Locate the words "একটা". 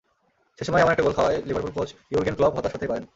0.93-1.05